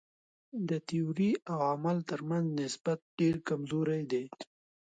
[0.69, 4.25] د تیورۍ او عمل تر منځ نسبت ډېر کمزوری دی.